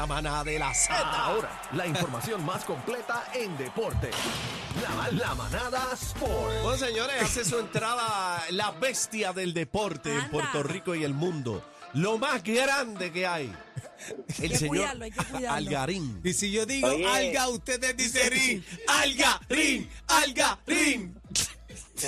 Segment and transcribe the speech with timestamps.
[0.00, 0.94] la manada de la Z.
[0.94, 4.10] Ahora, la información más completa en deporte.
[4.82, 6.62] La, la manada Sport.
[6.62, 10.30] Bueno, señores, hace su entrada la bestia del deporte en Anda.
[10.30, 11.62] Puerto Rico y el mundo.
[11.92, 13.54] Lo más grande que hay.
[14.38, 15.56] El señor cuidarlo, hay que cuidarlo.
[15.58, 16.20] Algarín.
[16.24, 17.06] Y si yo digo Oye.
[17.06, 18.64] alga, ustedes dicen rin.
[18.88, 21.19] Algarín, Algarín.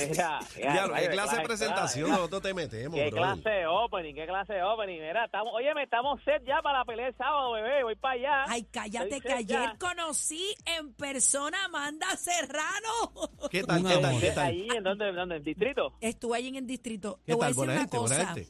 [0.08, 4.14] Mira, Diablo, ¿Qué clase de presentación nosotros te metemos, ¿Qué clase de opening?
[4.14, 5.00] ¿Qué clase de opening?
[5.00, 7.82] Mira, estamos, oye, me estamos set ya para la pelea el sábado, bebé.
[7.84, 8.44] Voy para allá.
[8.48, 9.62] Ay, cállate Estoy que ya.
[9.64, 13.12] ayer conocí en persona a Amanda Serrano.
[13.50, 14.46] ¿Qué tal, qué tal, qué tal?
[14.46, 15.08] Ahí, ¿en dónde?
[15.08, 15.36] ¿En dónde?
[15.36, 15.94] ¿En distrito?
[16.00, 17.20] Estuve allí en el distrito.
[17.26, 17.48] ¿Qué Te voy a tal?
[17.50, 18.26] decir Buena una gente, cosa.
[18.34, 18.48] gente.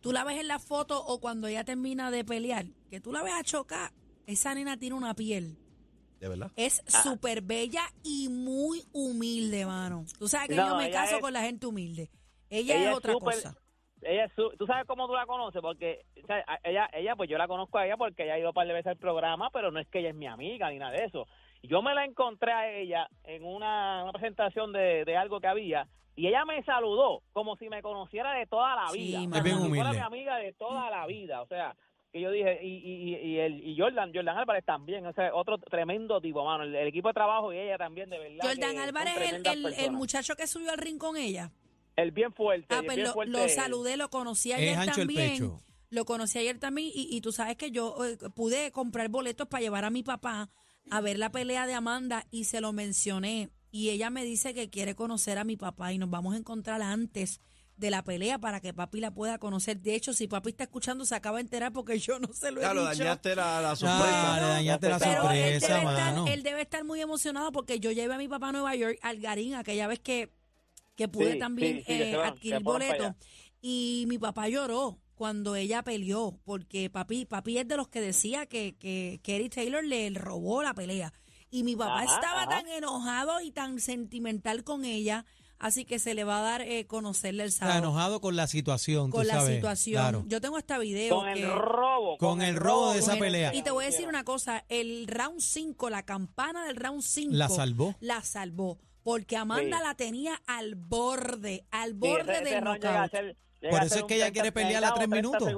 [0.00, 3.22] Tú la ves en la foto o cuando ella termina de pelear, que tú la
[3.22, 3.90] ves a chocar,
[4.26, 5.56] esa nena tiene una piel.
[6.24, 6.50] ¿De verdad?
[6.56, 7.02] Es Ah.
[7.02, 10.06] súper bella y muy humilde, mano.
[10.18, 12.08] Tú sabes que No, yo me caso es- con la gente humilde.
[12.48, 13.54] Ella, ella es es otra cosa.
[14.00, 15.60] Ella es su- ¿Tú sabes cómo tú la conoces?
[15.60, 18.38] Porque o sea, a- ella, ella, pues yo la conozco a ella porque ella ha
[18.38, 20.70] ido un par de veces al programa, pero no es que ella es mi amiga
[20.70, 21.26] ni nada de eso.
[21.62, 25.86] Yo me la encontré a ella en una, una presentación de, de algo que había
[26.16, 29.18] y ella me saludó como si me conociera de toda la Sí, vida.
[29.18, 29.36] O sea, mano.
[29.36, 31.42] Es bien como si fuera mi amiga de toda la vida.
[31.42, 31.76] O sea,
[32.14, 35.58] que yo dije, y, y, y, el, y Jordan, Jordan Álvarez también, o sea, otro
[35.58, 36.62] tremendo tipo, mano.
[36.62, 38.38] El, el equipo de trabajo y ella también, de verdad.
[38.40, 41.50] Jordan Álvarez es el, el- el muchacho que subió al ring con ella.
[41.96, 42.66] El bien fuerte.
[42.70, 45.32] Ah, el pues bien lo, fuerte lo saludé, lo conocí Es ayer también.
[45.32, 45.60] pecho.
[45.90, 49.60] Lo conocí ayer también y, y tú sabes que yo eh, pude comprar boletos para
[49.62, 50.50] llevar a mi papá
[50.90, 53.50] a ver la pelea de Amanda y se lo mencioné.
[53.70, 56.80] Y ella me dice que quiere conocer a mi papá y nos vamos a encontrar
[56.80, 57.40] antes
[57.76, 59.80] de la pelea para que papi la pueda conocer.
[59.80, 62.60] De hecho, si papi está escuchando, se acaba de enterar porque yo no se lo
[62.60, 63.02] he Ya lo dicho.
[63.02, 64.36] dañaste la, la Ah, sorpresa.
[64.40, 67.80] le dañaste la Pero Pero él sorpresa, debe, estar, él debe estar muy emocionado porque
[67.80, 70.30] yo llevé a mi papá a Nueva York, al Garín, aquella vez que,
[70.94, 73.12] que pude Sí, también sí, sí, que eh, van, adquirir boletos.
[73.60, 78.46] Y mi papá lloró cuando ella peleó, porque papi, papi es de los que decía
[78.46, 81.12] que, que Kerry Taylor le robó la pelea.
[81.50, 82.50] Y mi papá Ajá, estaba ajá.
[82.50, 85.24] tan enojado y tan sentimental con ella,
[85.64, 87.78] así que se le va a dar eh, conocerle el Está sábado.
[87.80, 89.94] enojado con la situación, tú con la sabes, situación.
[90.02, 90.24] claro.
[90.28, 91.16] Yo tengo hasta video.
[91.16, 92.18] Con el robo.
[92.18, 93.54] Con el robo de esa el- pelea.
[93.54, 97.32] Y te voy a decir una cosa, el round 5, la campana del round 5
[97.34, 97.94] La salvó.
[98.00, 99.84] La salvó, porque Amanda Sí.
[99.84, 103.36] la tenía al borde, al Sí, borde ese- ese del round
[103.70, 105.48] Por eso es que ella 30 quiere pelear a tres 30 minutos.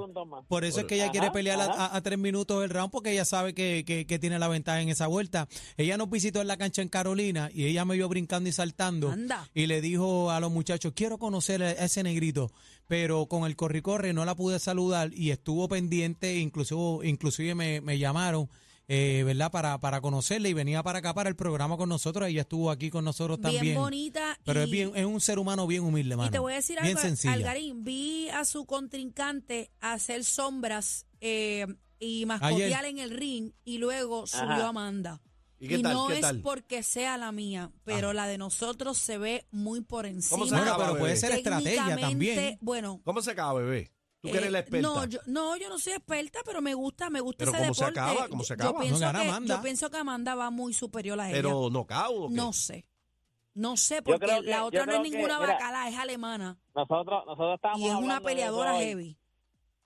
[0.47, 1.59] Por eso es que ella quiere pelear
[1.95, 4.89] a, tres minutos del round porque ella sabe que, que- que tiene la ventaja en
[4.89, 5.47] esa vuelta.
[5.77, 9.11] Ella nos visitó en la cancha en Carolina y ella me vio brincando y saltando
[9.11, 9.49] Anda.
[9.53, 12.51] y le dijo a los muchachos, quiero conocer a ese negrito,
[12.87, 17.97] pero con el corre-corre no la pude saludar y estuvo pendiente, inclusive, inclusive me, me
[17.99, 18.49] llamaron.
[18.89, 19.51] Eh, ¿Verdad?
[19.51, 22.27] Para, para conocerla y venía para acá para el programa con nosotros.
[22.29, 23.75] Ella estuvo aquí con nosotros Bien también.
[23.77, 24.39] bonita.
[24.45, 26.29] Pero y, es bien, es un ser humano bien humilde, mano.
[26.29, 27.33] y te voy a decir bien algo, sencilla.
[27.33, 31.67] Algarín, vi a su contrincante hacer sombras eh,
[31.99, 32.85] y mascotear Ayer.
[32.85, 34.67] en el ring y luego subió Ajá.
[34.69, 35.21] Amanda.
[35.59, 35.93] ¿Y qué tal?
[35.93, 36.41] no ¿Qué es tal?
[36.41, 40.45] porque sea la mía, pero la de nosotros se ve muy por encima.
[40.45, 41.19] se Bueno, acaba, pero puede bebé?
[41.19, 42.57] ser estrategia también.
[42.61, 43.91] Bueno, ¿Cómo se acaba, bebé?
[44.27, 44.87] Tú que eres la Eh, experta.
[44.87, 47.73] No, yo, no, yo no soy experta, pero me gusta, me gusta Pero ese ¿cómo
[47.73, 47.99] se deporte.
[47.99, 48.27] acaba?
[48.29, 48.71] ¿Cómo se Yo- acaba?
[48.73, 49.55] Yo, pienso No gana que, Amanda.
[49.55, 51.37] yo pienso que Amanda va muy superior a ella.
[51.37, 52.33] Pero knockout o qué?
[52.35, 52.85] no sé.
[53.53, 56.57] No sé, porque que- la otra no es ninguna mira, bacala, es alemana.
[56.75, 59.17] Nosotros, nosotros estábamos Y es una peleadora heavy.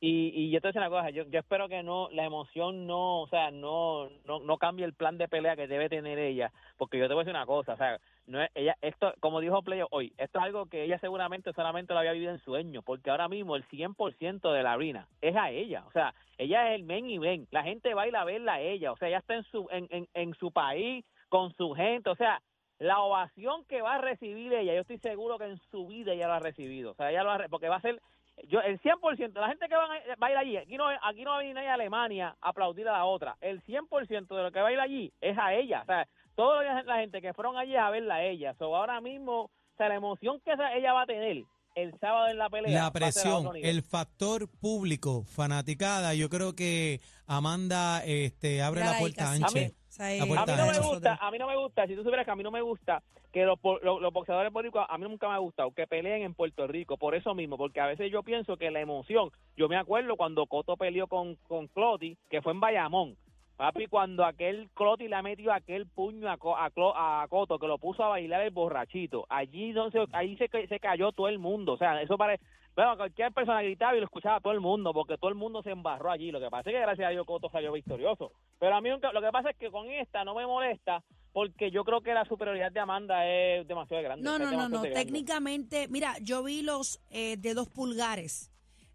[0.03, 2.25] Y, y yo te voy a decir una cosa, yo, yo espero que no, la
[2.25, 6.17] emoción no, o sea, no, no, no cambie el plan de pelea que debe tener
[6.17, 8.01] ella, porque yo te voy a decir una cosa, o sea,
[8.31, 11.93] no es, ella, esto, como dijo Playo hoy, esto es algo que ella seguramente solamente
[11.93, 15.51] lo había vivido en sueños, porque ahora mismo el 100% de la arena es a
[15.51, 18.61] ella, o sea, ella es el men y ven, la gente va a verla a
[18.61, 22.09] ella, o sea, ella está en su, en, en, en su país, con su gente,
[22.09, 22.41] o sea,
[22.79, 26.27] la ovación que va a recibir ella, yo estoy seguro que en su vida ella
[26.27, 28.01] lo ha recibido, o sea, ella lo ha, porque va a ser
[28.47, 31.31] yo el 100%, la gente que va a, va ir allí, aquí no, aquí no
[31.31, 34.51] va a venir nadie a Alemania a aplaudir a la otra, el 100% de lo
[34.51, 36.07] que va a ir allí es a ella, o sea,
[36.41, 39.49] toda la la gente que fueron allí a verla a ella, so ahora mismo, o
[39.77, 41.43] sea, la emoción que ella va a tener
[41.75, 42.83] el sábado en la pelea.
[42.85, 49.47] La presión, el factor público, fanaticada, yo creo que Amanda este, abre la puerta ancha.
[49.47, 49.71] A mí-
[50.19, 52.25] La puerta A mí no me gusta, a mí no me gusta, si tú supieras
[52.25, 55.27] que a mí no me gusta que los, los, los boxeadores boricuas, a mí nunca
[55.29, 58.23] me ha gustado que peleen en Puerto Rico, por eso mismo, porque a veces yo
[58.23, 62.51] pienso que la emoción, yo me acuerdo cuando Coto peleó con, con Cloti, que fue
[62.53, 63.15] en Bayamón,
[63.61, 68.03] papi, cuando aquel Cloti le metió aquel puño a, a, a Coto, que lo puso
[68.03, 71.77] a bailar el borrachito, allí no se, ahí se, se cayó todo el mundo, o
[71.77, 72.43] sea, eso parece...
[72.73, 75.71] Bueno, cualquier persona gritaba y lo escuchaba todo el mundo, porque todo el mundo se
[75.71, 76.31] embarró allí.
[76.31, 78.31] Lo que pasa es que gracias a Dios Coto salió victorioso.
[78.59, 81.03] Pero a mí nunca- lo que pasa es que con esta no me molesta,
[81.33, 84.23] porque yo creo que la superioridad de Amanda es demasiado grande.
[84.23, 84.81] No, no, no, no.
[84.83, 88.49] Técnicamente, mira, yo vi los eh, dedos pulgares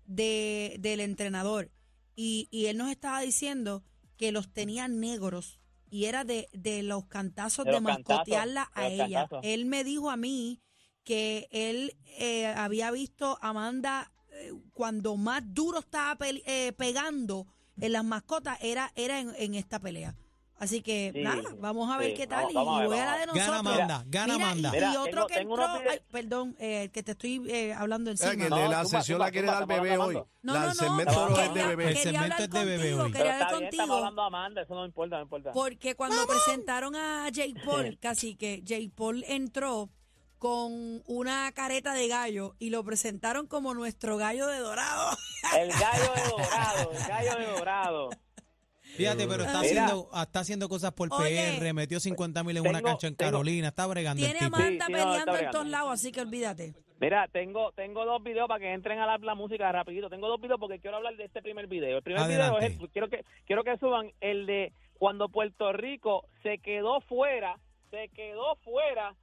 [0.07, 1.69] de, del entrenador
[2.17, 3.83] y, y él nos estaba diciendo
[4.17, 8.71] que los tenía negros y era de, de los cantazos De de, los cantazos, mascotearla
[8.75, 9.29] a ella.
[9.29, 9.41] cantazos.
[9.45, 10.63] Él me dijo a mí
[11.05, 17.47] que él eh, había visto a Amanda eh, cuando más duro estaba eh, pegando
[17.79, 20.17] en las mascotas era, era en, en esta pelea.
[20.59, 22.45] Así que Sí, nada, vamos a ver sí, qué tal.
[22.47, 23.47] vamos- vamos a y ver, voy a la a de nosotros.
[23.47, 24.69] Gana Amanda, gana Mira, Amanda.
[24.69, 27.75] Y, Mira, y otro tengo- que tengo entró, ay, perdón, eh, que te estoy eh,
[27.75, 28.31] hablando O encima.
[28.33, 30.15] sea, que No, de la sesión la quiere dar bebé hoy.
[30.15, 31.83] No, La- no, el no, segmento no, no es de quería, bebé.
[31.85, 33.13] El quería segmento hablar es de bebé contigo, hoy.
[33.13, 33.97] quería hablar bien, estamos contigo.
[33.97, 35.53] hablando de Amanda, eso no importa, no importa.
[35.53, 39.91] Porque cuando presentaron a Jake Paul, casi que Jake Paul entró
[40.39, 45.17] con una careta de gallo y lo presentaron como nuestro gallo de dorado.
[45.59, 48.11] El gallo de dorado, el gallo de dorado.
[48.97, 49.85] Fíjate, pero está Mira.
[49.85, 51.57] haciendo, está haciendo cosas por Oye.
[51.59, 54.45] PR, metió 50 mil en una Tengo- cancha en tengo- Carolina, está bregando Tiene el
[54.45, 54.57] a tipo.
[54.57, 55.59] Amanda Sí, sí, no, está peleando en bregando.
[55.59, 56.75] todos lados, así que olvídate.
[56.99, 60.09] Mira, tengo tengo dos videos para que entren a la, la música rapidito.
[60.09, 61.99] Tengo dos videos porque quiero hablar de este primer video.
[61.99, 62.59] El primer Adelante.
[62.59, 67.03] video es el- quiero que quiero que suban el de cuando Puerto Rico se quedó
[67.03, 67.59] fuera,
[67.91, 69.15] se quedó fuera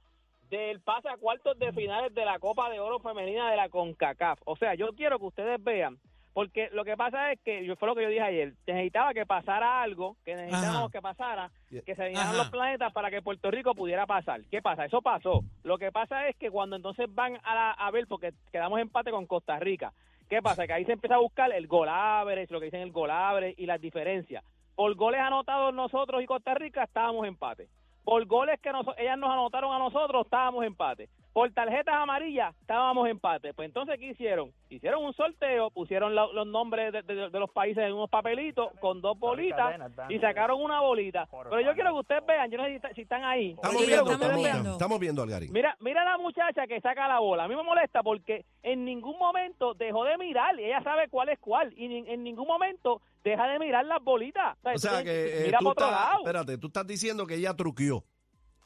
[0.50, 4.38] del pase a cuartos de finales de la Copa de Oro femenina de la CONCACAF.
[4.44, 5.98] O sea, yo quiero que ustedes vean
[6.34, 9.24] porque lo que pasa es que yo fue lo que yo dije ayer, necesitaba que
[9.24, 11.50] pasara algo, que necesitábamos que pasara,
[11.86, 14.42] que se alinearan los planetas para que Puerto Rico pudiera pasar.
[14.50, 14.84] ¿Qué pasa?
[14.84, 15.42] Eso pasó.
[15.62, 19.10] Lo que pasa es que cuando entonces van a, la- a ver, porque quedamos empate
[19.10, 19.92] con Costa Rica,
[20.28, 20.66] ¿qué pasa?
[20.66, 23.54] Que ahí se empieza a buscar el gol average, lo que dicen el gol average
[23.56, 24.44] y las diferencias.
[24.74, 27.68] Por goles anotados nosotros y Costa Rica estábamos empate.
[28.02, 31.08] Por goles que nos- ellas nos anotaron a nosotros estábamos empate.
[31.34, 33.52] Por tarjetas amarillas estábamos empate.
[33.54, 34.52] Pues entonces, ¿qué hicieron?
[34.70, 38.68] Hicieron un sorteo, pusieron la- los nombres de, de- de los países en unos papelitos
[38.80, 41.26] con dos bolitas y sacaron una bolita.
[41.50, 43.50] Pero yo quiero que ustedes vean, yo no sé si, si están ahí.
[43.50, 44.72] Estamos Sí, viendo, estamos viendo.
[44.72, 45.52] Estamos viendo, Algarín.
[45.52, 47.44] Mira, mira la muchacha que saca la bola.
[47.44, 50.56] A mí me molesta porque en ningún momento dejó de mirar.
[50.60, 51.72] Ella sabe cuál es cuál.
[51.76, 54.56] Y ni- en ningún momento deja de mirar las bolitas.
[54.62, 56.18] O sea que eh, mira tú para otro estás, lado.
[56.20, 58.04] espérate, tú estás diciendo que ella truqueó.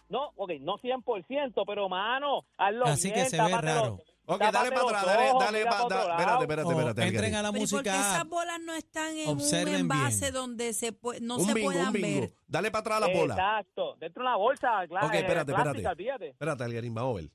[0.09, 4.03] No, ok, no 100%, pero mano, hazlo Así que bien, se ve tápate los- raro.
[4.31, 6.27] Ok, tápate dale para los atrás, dale, ojos, dale mira pa- pa' otro da- espérate,
[6.31, 6.43] lado.
[6.43, 6.89] espérate, Oh, espérate.
[7.03, 7.35] entren Algarín.
[7.35, 8.13] a la Pero ¿y por qué música.
[8.15, 10.35] esas bolas no están en Observen un envase bien.
[10.35, 12.21] donde se pue- no un se bingo, puedan un bingo.
[12.21, 12.35] ver?
[12.47, 13.35] Dale para atrás la bola.
[13.35, 15.07] Exacto, dentro de una bolsa, claro.
[15.07, 15.87] Ok, espérate, espérate.
[15.89, 16.29] olvídate.
[16.29, 17.31] Espérate, Algarín, vamos a ver.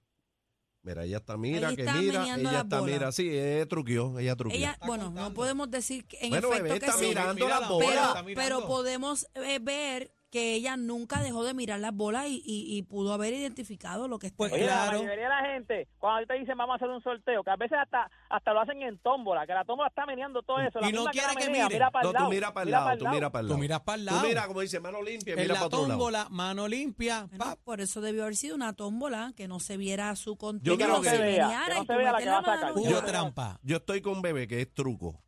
[0.84, 2.94] Mira, ella está, mira, Ahí que está mira, meneando ella las está, bolas.
[2.94, 4.58] mira, sí, ella truqueó, ella truqueó.
[4.58, 7.60] Ella, bueno, no podemos decir que en Bueno, efecto bebé, que está sí, mirando Mira
[7.62, 7.90] la bolas.
[7.90, 8.56] pero, está mirando.
[8.60, 12.82] pero podemos eh, ver que ella nunca dejó de mirar las bolas y, y- y
[12.82, 14.94] pudo haber identificado lo que está Pues Oye, Claro.
[14.94, 17.56] la mayoría de la gente, cuando te dicen vamos a hacer un sorteo, que a
[17.56, 20.80] veces hasta hasta lo hacen en tómbola, que la tómbola está meneando todo eso.
[20.80, 21.68] la Y no quiere la que mire.
[21.70, 22.30] Mira para No, el tú lado.
[22.32, 23.62] mira para el lado, tú mira para el Tú lado.
[23.62, 24.28] miras para el Tú lado.
[24.28, 25.92] mira, como dice, mano limpia, En mira la para otro lado.
[25.92, 27.28] tómbola, mano limpia.
[27.32, 30.88] Bueno, por eso debió haber sido una tómbola, que no se viera su contenido, creo
[30.98, 32.12] no que- se Que no se vea, meneara que no y se tú vea la
[32.14, 32.70] metes que va a mano sacar.
[32.72, 32.90] y Hubo ya.
[32.90, 33.60] Yo- trampa.
[33.62, 35.22] Yo estoy con bebé, que es truco.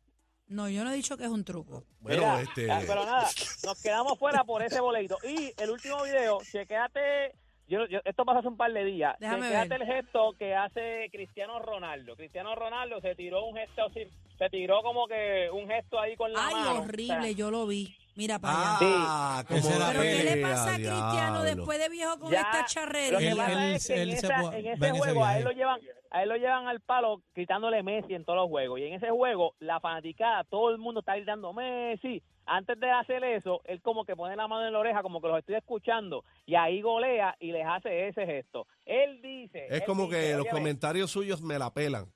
[0.48, 1.84] No, yo no he dicho que es un truco.
[2.00, 2.70] Bueno, Mira, este.
[2.70, 3.28] ah, Pero nada,
[3.64, 5.18] nos quedamos fuera por ese boleto.
[5.24, 7.32] Y el último video, chequéate.
[7.68, 9.16] Yo, yo- esto pasó hace un par de días.
[9.18, 9.82] Déjame chequéate ver.
[9.82, 12.14] el gesto que hace Cristiano Ronaldo.
[12.14, 14.06] Cristiano Ronaldo se tiró un gesto así,
[14.38, 16.80] se tiró como que un gesto ahí con la Ay, mano.
[16.82, 17.96] horrible, O sea, yo lo vi.
[18.16, 18.78] Mira para allá.
[18.80, 21.42] Ah, la Pero ¿qué le pasa a Cristiano diablo.
[21.44, 24.58] después de viejo con ya, esta Él- él- es que en, él se esa- fue-
[24.58, 25.80] en ese juego a él lo llevan
[26.10, 28.80] a él lo llevan al palo gritándole Messi en todos los juegos.
[28.80, 33.22] Y en ese juego la fanaticada todo el mundo está gritando Messi antes de hacer
[33.22, 36.24] eso él como que pone la mano en la oreja como que los estoy escuchando
[36.46, 38.66] y ahí golea y les hace ese gesto.
[38.86, 42.06] Él dice Es él como dice, que los "Óyeme, comentarios suyos me la pelan.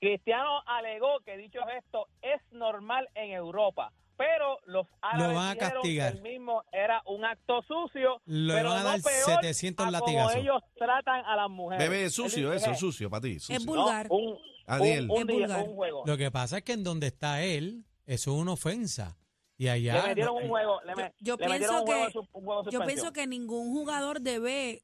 [0.00, 6.12] Cristiano alegó que dicho gesto es normal en Europa pero los árabes van a castigar.
[6.12, 9.82] que el mismo era un acto sucio Le pero van a no dar peor 700
[9.84, 10.34] a como latigazos.
[10.36, 13.32] ellos tratan a las mujeres Bebé, es sucio eso, es sucio para ti.
[13.36, 13.60] Es sucio.
[13.60, 14.06] no, vulgar.
[14.10, 14.36] un,
[14.66, 15.04] Aniel.
[15.10, 15.62] un, un Es día, vulgar.
[15.68, 16.02] un juego.
[16.06, 19.16] Lo que pasa es que en donde está él, eso es una ofensa.
[19.56, 20.06] Y le allá.
[20.06, 20.80] metieron un juego.
[20.86, 23.70] Le, me- Yo le metieron pienso un juego que un juego yo pienso que ningún
[23.72, 24.82] jugador debe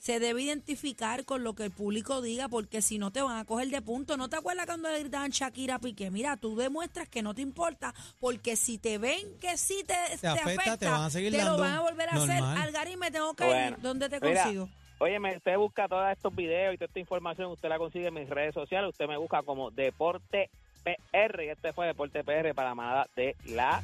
[0.00, 3.44] se debe identificar con lo que el público diga porque si no te van a
[3.44, 4.16] coger de punto.
[4.16, 6.10] ¿No te acuerdas cuando le gritaban Shakira Piqué?
[6.10, 10.26] Mira, tú demuestras que no te importa porque si te ven que sí te, te
[10.26, 12.40] afecta, te van a seguir te lo dando van a volver a hacer.
[12.40, 12.58] normal.
[12.58, 13.82] Algarín, me tengo que Bueno, ir.
[13.82, 14.68] ¿Dónde te mira, consigo?
[14.98, 18.28] Óyeme, usted busca todos estos videos y toda esta información, usted la consigue en mis
[18.28, 18.90] redes sociales.
[18.90, 20.50] Usted me busca como Deporte
[20.82, 21.42] PR.
[21.44, 23.82] Y este fue Deporte PR para la manada de la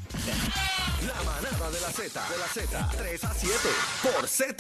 [1.07, 3.55] La manada de la Z, de la Z, 3 a 7
[4.03, 4.55] por Z.